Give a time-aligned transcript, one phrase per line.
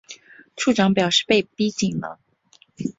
[0.55, 2.19] 处长表示被逼紧了